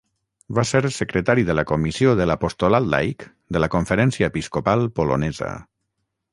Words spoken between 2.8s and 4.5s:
laic de la Conferència